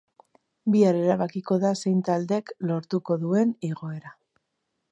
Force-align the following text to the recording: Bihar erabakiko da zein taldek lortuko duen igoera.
Bihar 0.75 0.97
erabakiko 1.01 1.57
da 1.63 1.73
zein 1.83 2.01
taldek 2.07 2.49
lortuko 2.71 3.19
duen 3.25 3.53
igoera. 3.69 4.15